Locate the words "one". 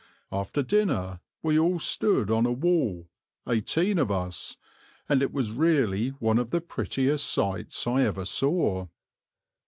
6.09-6.39